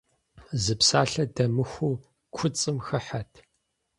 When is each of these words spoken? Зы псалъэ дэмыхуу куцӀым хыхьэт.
Зы 0.63 0.73
псалъэ 0.79 1.25
дэмыхуу 1.35 1.95
куцӀым 2.35 2.77
хыхьэт. 2.85 3.31